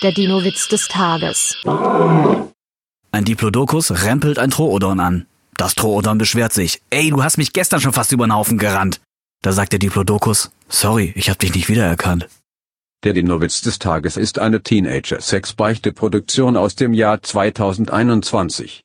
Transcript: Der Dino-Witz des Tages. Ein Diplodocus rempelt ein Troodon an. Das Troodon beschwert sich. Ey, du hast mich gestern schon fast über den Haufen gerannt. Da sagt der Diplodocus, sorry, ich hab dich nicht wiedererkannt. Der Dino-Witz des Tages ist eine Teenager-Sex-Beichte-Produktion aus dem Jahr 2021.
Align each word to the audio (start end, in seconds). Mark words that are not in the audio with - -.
Der 0.00 0.12
Dino-Witz 0.12 0.68
des 0.68 0.86
Tages. 0.86 1.56
Ein 3.10 3.24
Diplodocus 3.24 4.04
rempelt 4.04 4.38
ein 4.38 4.50
Troodon 4.50 5.00
an. 5.00 5.26
Das 5.56 5.74
Troodon 5.74 6.18
beschwert 6.18 6.52
sich. 6.52 6.80
Ey, 6.90 7.10
du 7.10 7.24
hast 7.24 7.36
mich 7.36 7.52
gestern 7.52 7.80
schon 7.80 7.92
fast 7.92 8.12
über 8.12 8.24
den 8.24 8.32
Haufen 8.32 8.58
gerannt. 8.58 9.00
Da 9.42 9.50
sagt 9.50 9.72
der 9.72 9.80
Diplodocus, 9.80 10.52
sorry, 10.68 11.12
ich 11.16 11.30
hab 11.30 11.40
dich 11.40 11.52
nicht 11.52 11.68
wiedererkannt. 11.68 12.28
Der 13.02 13.12
Dino-Witz 13.12 13.62
des 13.62 13.80
Tages 13.80 14.16
ist 14.16 14.38
eine 14.38 14.62
Teenager-Sex-Beichte-Produktion 14.62 16.56
aus 16.56 16.76
dem 16.76 16.92
Jahr 16.92 17.20
2021. 17.20 18.84